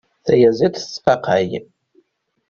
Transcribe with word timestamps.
Tayaziḍt 0.25 0.77
tesqaqay. 0.81 1.49